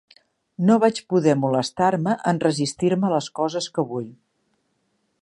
No 0.69 0.77
vaig 0.83 1.01
poder 1.13 1.35
molestar-me 1.41 2.17
en 2.33 2.41
resistir-me 2.47 3.09
a 3.11 3.15
les 3.19 3.31
coses 3.41 3.69
que 3.77 3.89
vull. 3.93 4.13